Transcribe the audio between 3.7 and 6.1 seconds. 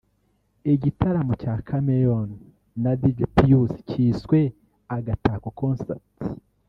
cyiswe «Agatako Concert»